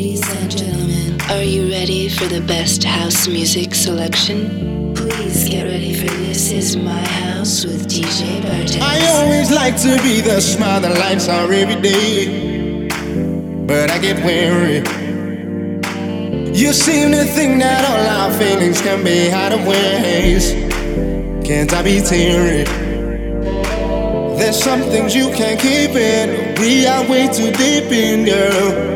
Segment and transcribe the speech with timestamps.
[0.00, 4.94] Ladies and gentlemen, are you ready for the best house music selection?
[4.94, 8.80] Please get ready for This Is My House with DJ Bartez.
[8.80, 12.88] I always like to be the smile that lights our every day,
[13.66, 14.78] but I get weary.
[16.58, 20.54] You seem to think that all our feelings can be hideaways.
[21.44, 22.64] Can't I be teary?
[24.38, 26.58] There's some things you can't keep in.
[26.58, 28.89] We are way too deep in, girl.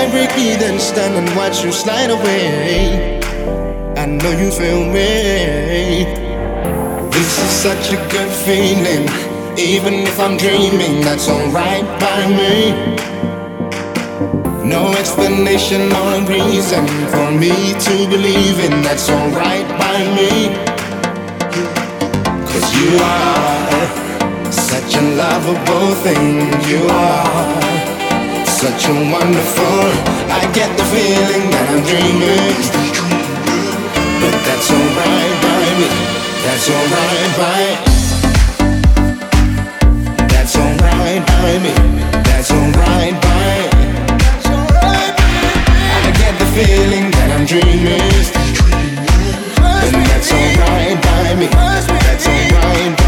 [0.00, 3.20] Time break me, then stand and watch you slide away.
[3.96, 6.04] I know you feel me.
[7.10, 9.04] This is such a good feeling.
[9.58, 12.72] Even if I'm dreaming, that's alright by me.
[14.64, 17.54] No explanation or reason for me
[17.86, 20.32] to believe in that's alright by me.
[22.50, 26.36] Cause you are such a lovable thing.
[26.70, 27.99] You are
[28.60, 29.88] such a wonderful.
[30.28, 32.60] I get the feeling that I'm dreaming.
[34.20, 35.88] But that's alright by me.
[36.44, 37.60] That's alright by
[40.28, 41.72] That's alright by me.
[42.28, 43.56] That's alright by
[46.04, 48.12] I get the feeling that I'm dreaming.
[49.56, 51.46] And that's alright by me.
[51.48, 52.99] That's alright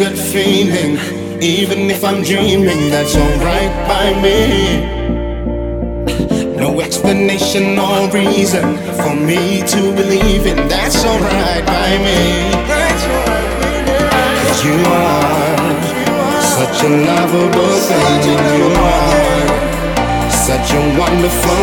[0.00, 0.96] good feeling.
[1.42, 5.19] Even if I'm dreaming, that's alright by me.
[6.60, 12.52] No explanation or reason for me to believe in, that's alright by me.
[14.44, 15.56] Cause you are
[16.42, 19.48] such a lovable thing, you are
[20.28, 21.62] such a wonderful.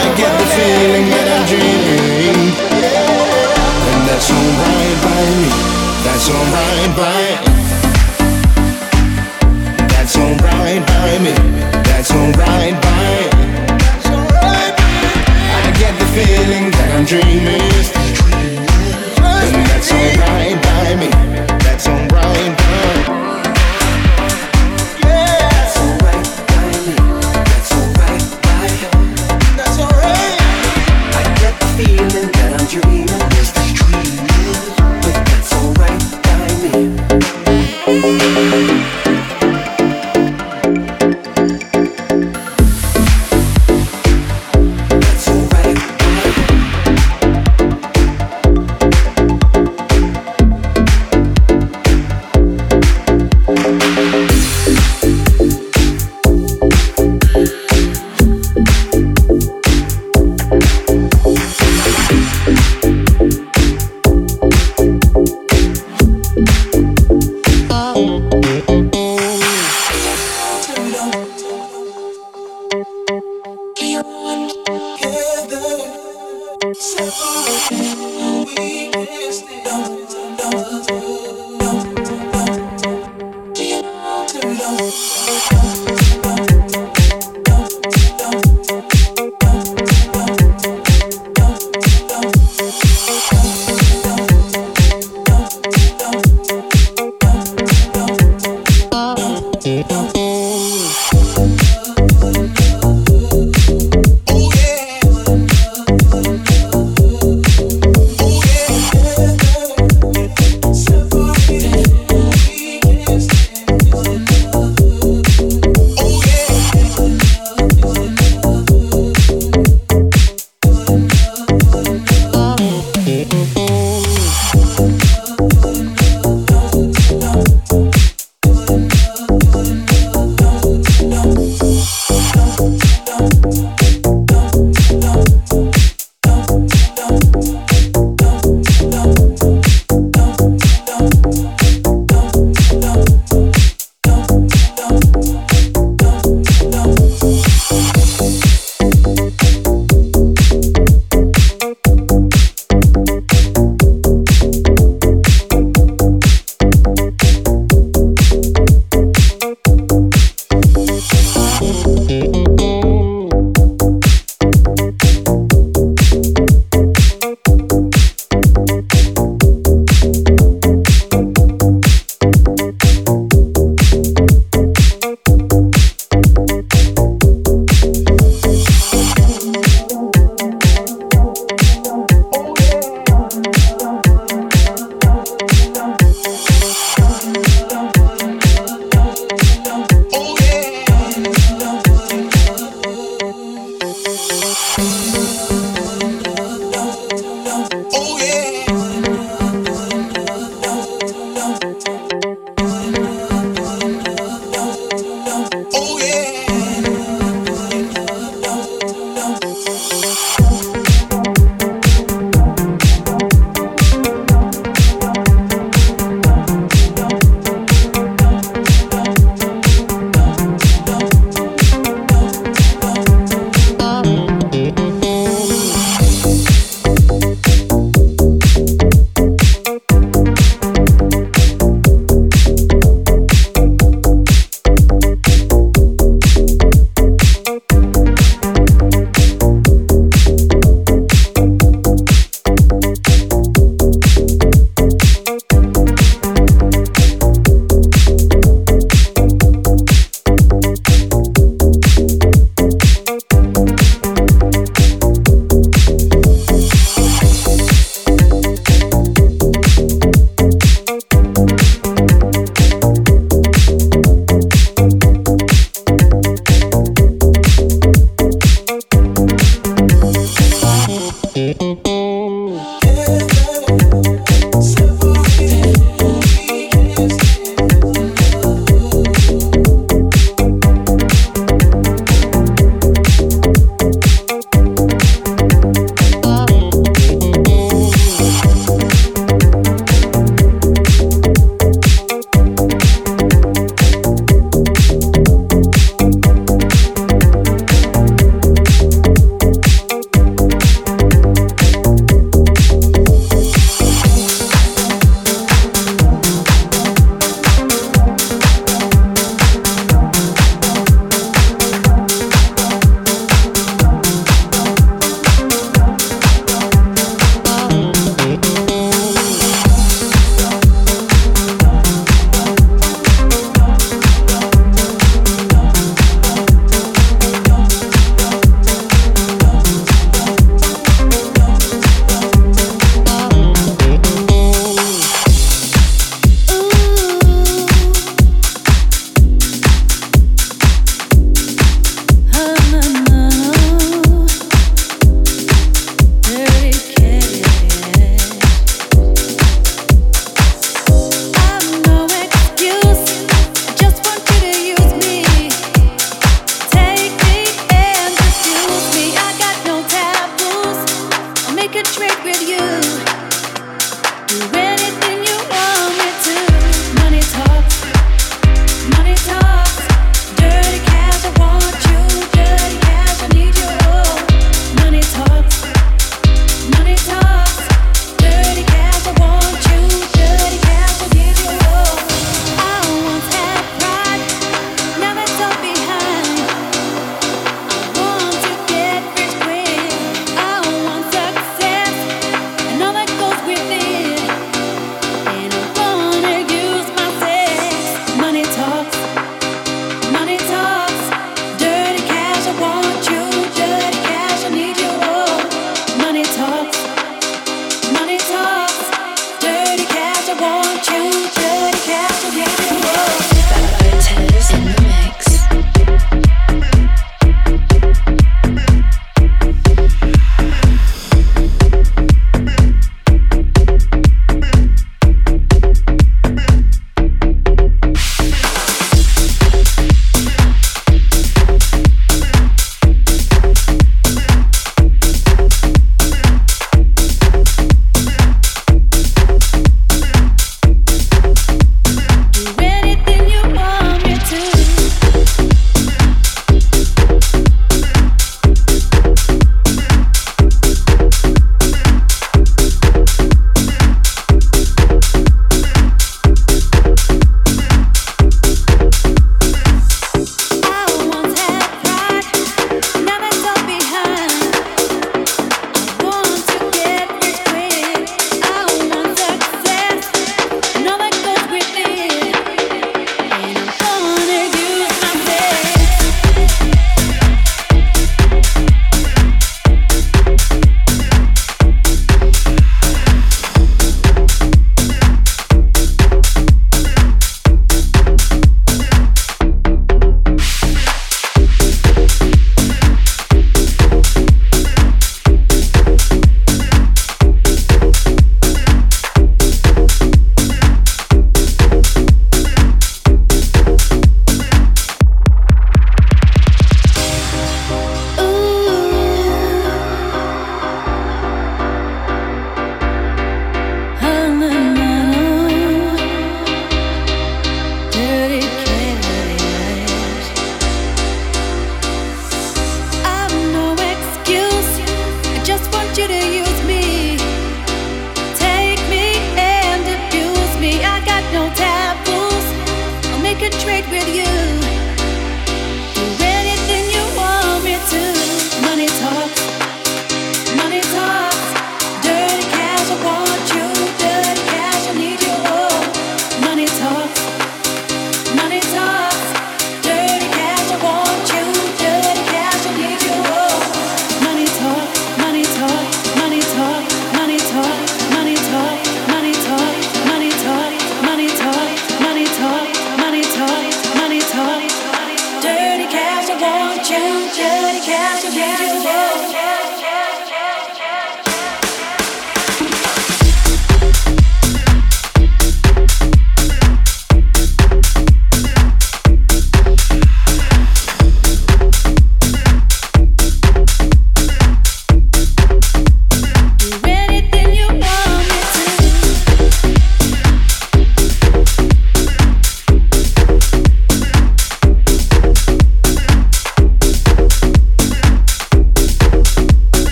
[0.00, 2.50] I get the feeling that I'm dreaming,
[3.86, 5.50] and that's alright by me.
[6.02, 7.54] That's alright by me.
[9.94, 11.34] That's alright by me.
[11.86, 13.23] That's alright by I get the
[16.14, 17.58] feeling that I'm dreaming.
[19.18, 21.10] And that's alright by me.
[21.64, 22.63] That's alright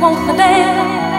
[0.00, 1.09] won't the.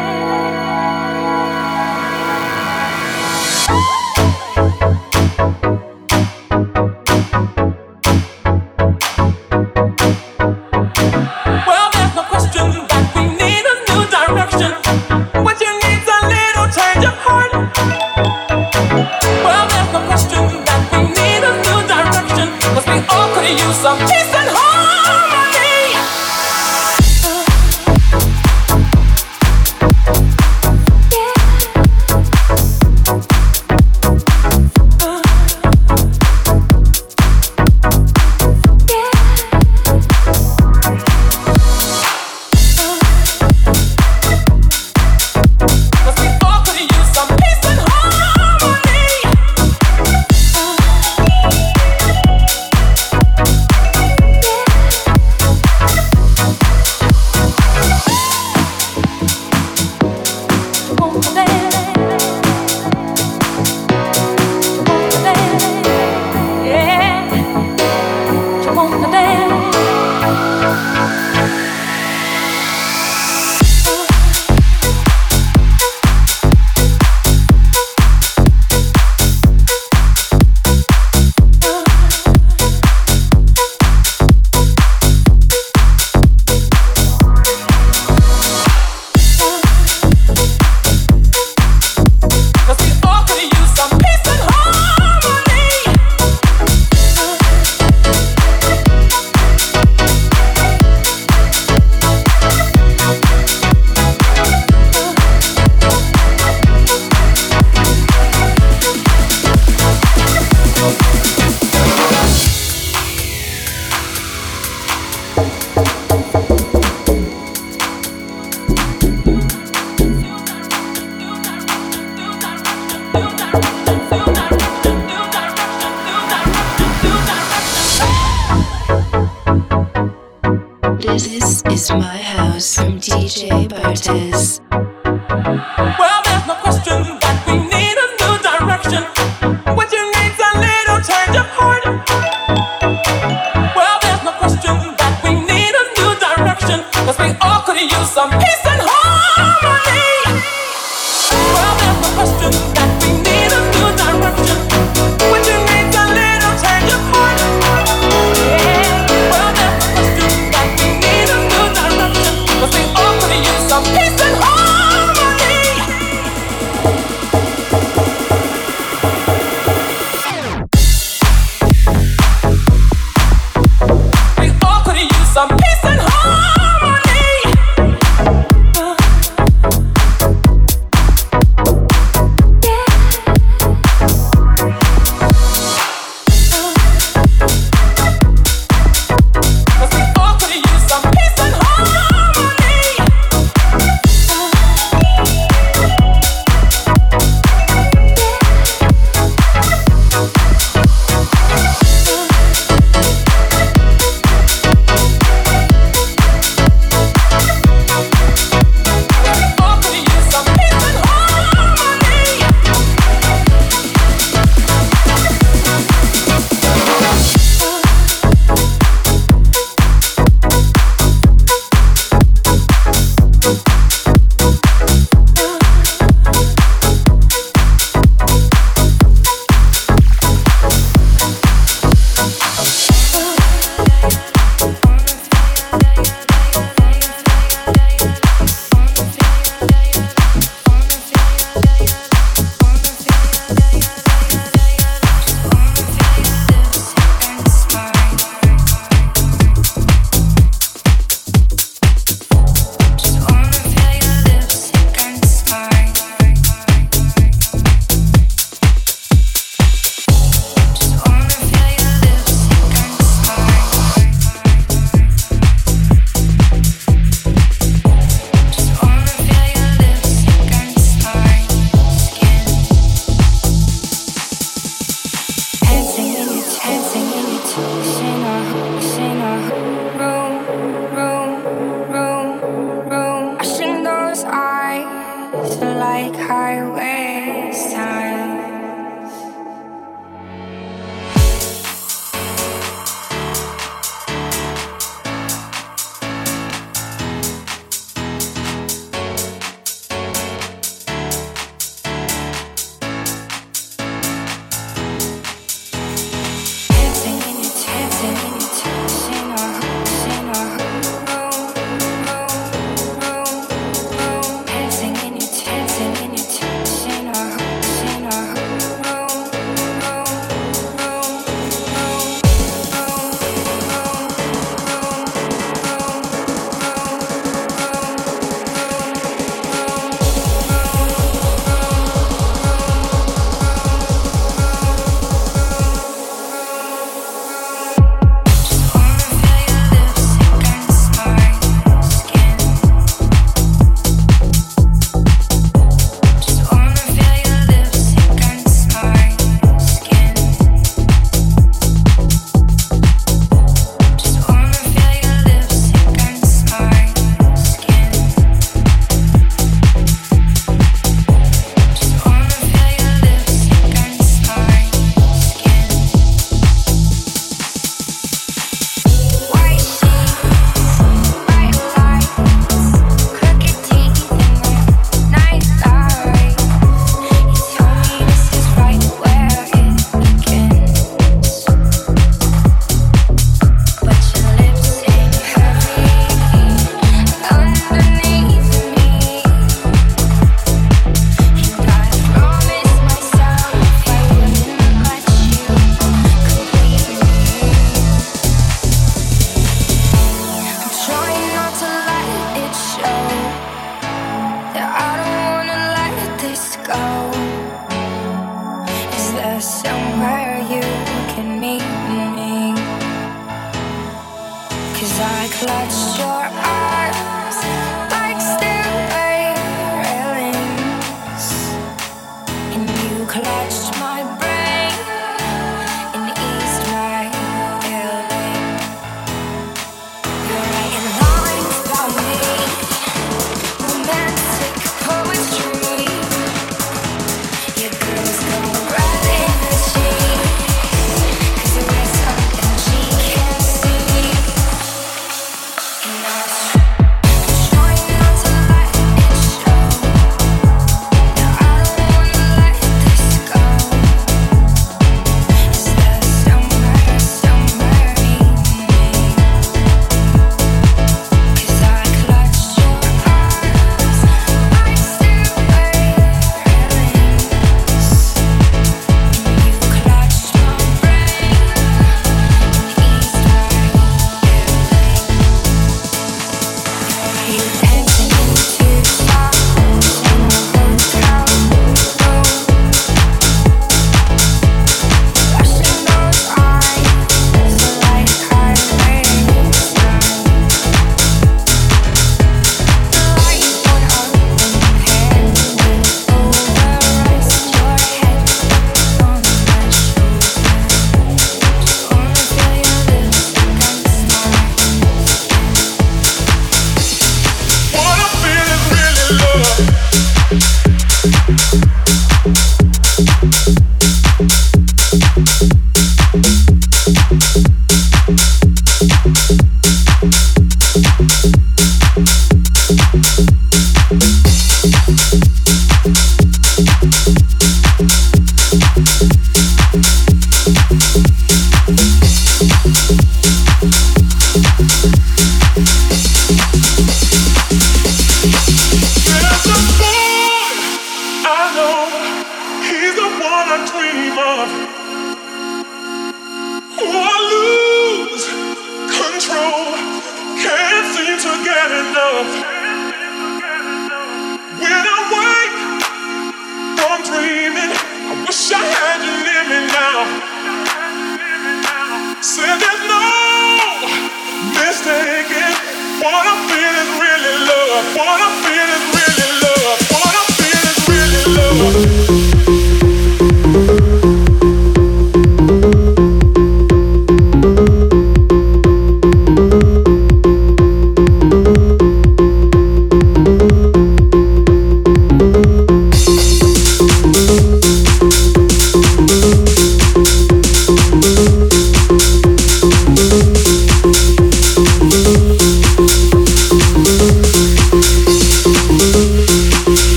[132.00, 134.61] my house from DJ Bartez.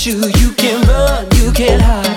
[0.00, 2.09] Fly.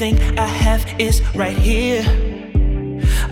[0.00, 2.04] everything I have is right here.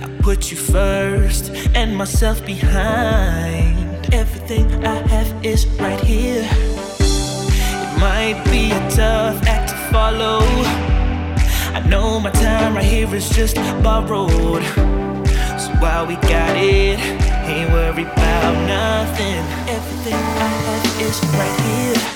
[0.03, 4.13] I put you first and myself behind.
[4.13, 6.43] Everything I have is right here.
[6.43, 10.41] It might be a tough act to follow.
[11.73, 13.55] I know my time right here is just
[13.85, 14.65] borrowed.
[15.63, 16.99] So while we got it,
[17.47, 19.39] ain't worried about nothing.
[19.69, 22.16] Everything I have is right here.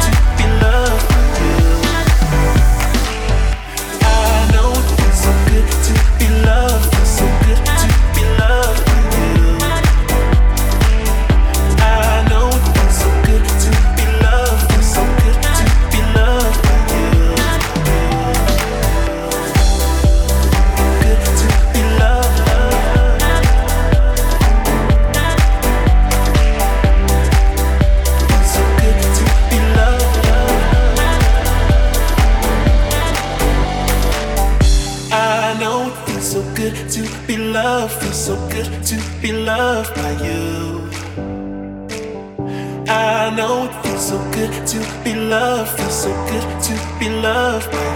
[45.31, 47.90] love feels so good to be loved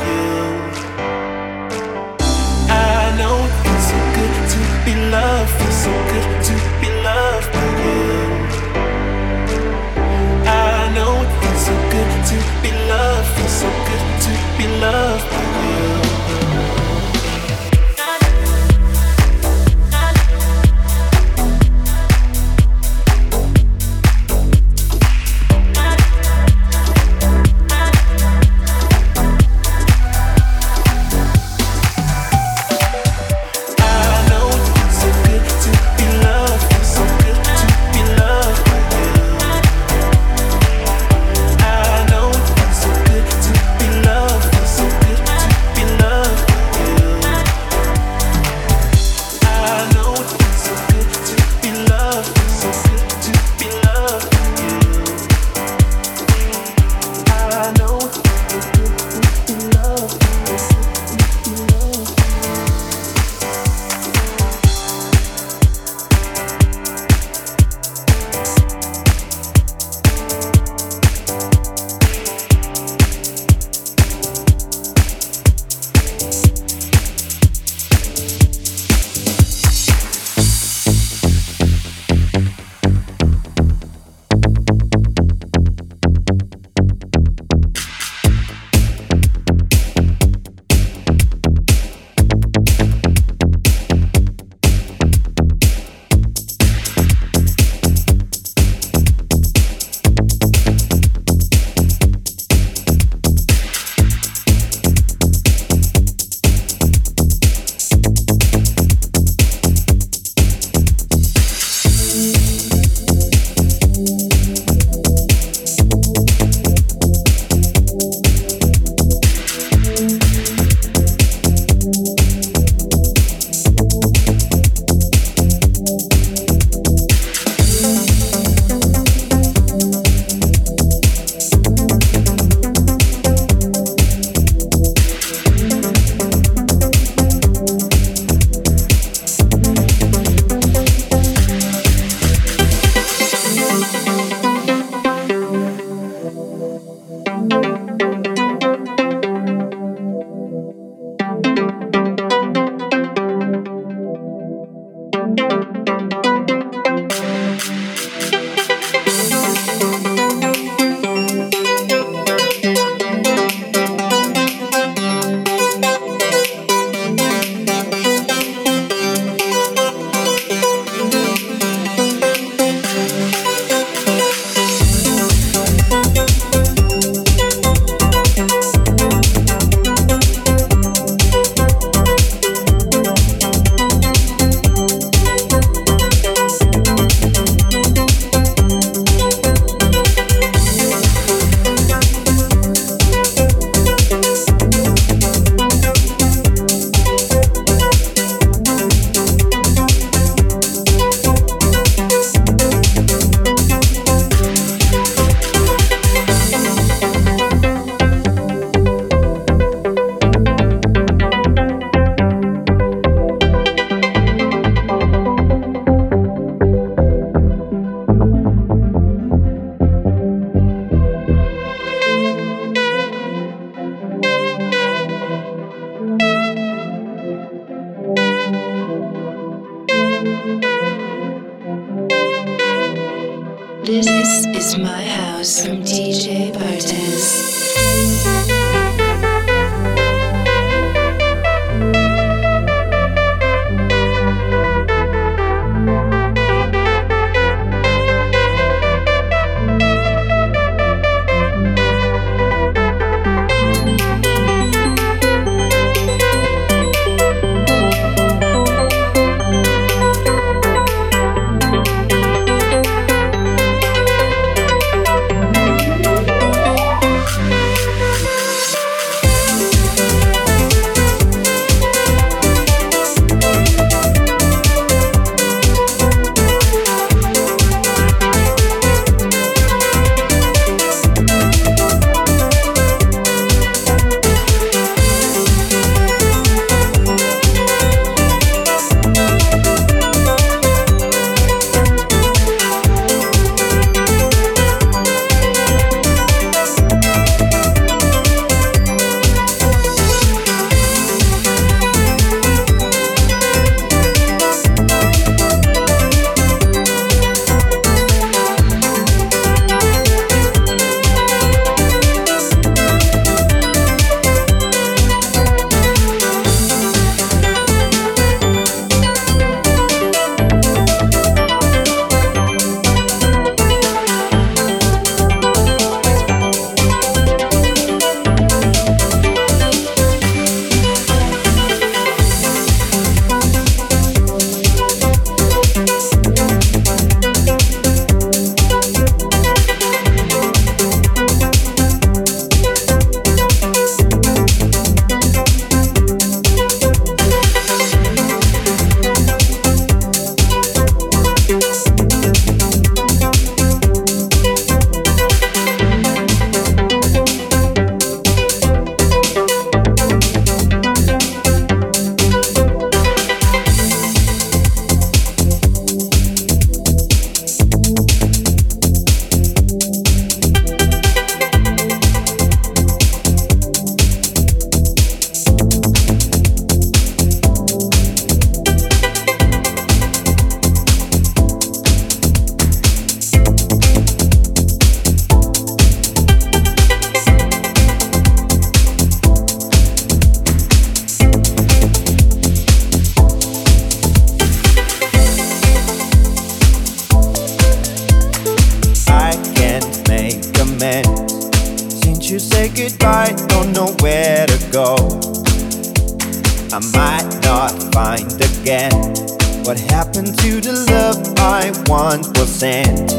[412.63, 413.11] And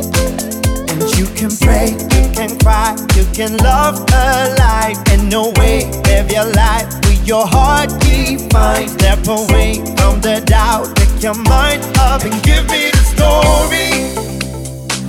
[1.19, 4.97] you can pray, you can cry, you can love alive.
[5.11, 8.91] And no way, live your life with your heart defined.
[8.91, 13.91] Step away from the doubt, pick your mind up and give me the story.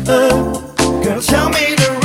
[0.05, 0.59] Uh,
[1.03, 1.96] girl, tell me the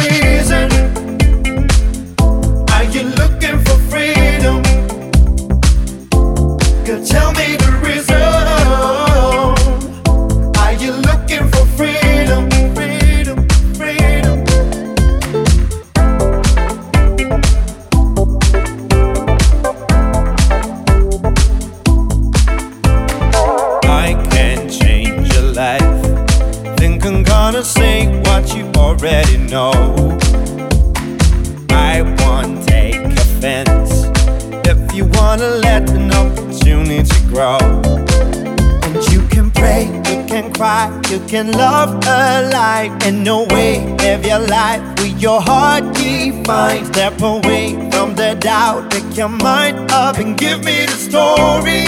[41.33, 46.87] can love alive and no way live your life with your heart defined.
[46.89, 51.87] Step away from the doubt, take your mind up and give me the story.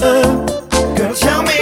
[0.00, 1.61] Uh, girl, tell me.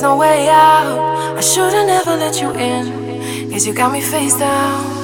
[0.00, 1.36] Pretend like there is no way out.
[1.36, 4.95] I should've never let you in, cause you got me face down.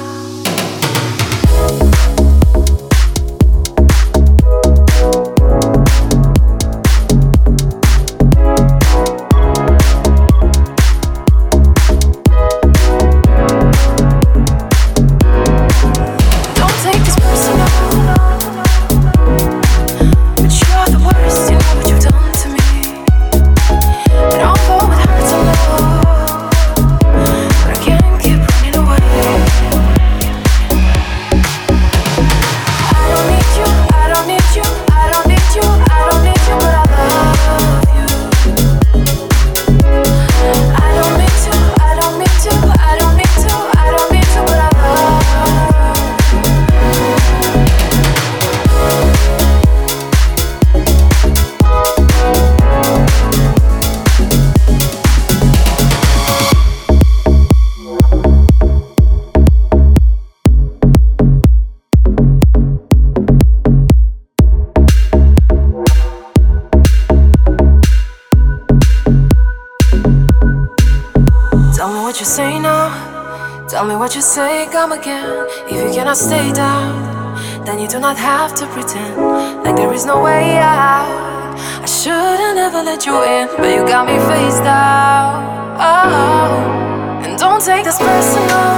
[74.13, 75.47] What you say, come again.
[75.65, 79.17] If you cannot stay down, then you do not have to pretend
[79.63, 81.57] like there is no way out.
[81.81, 85.33] I should've never let you in, but you got me face down.
[85.79, 88.75] Oh, and don't take this personal.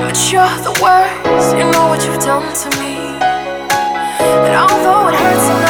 [0.00, 2.96] But you're the worst, you know what you've done to me.
[4.46, 5.63] And although it hurts.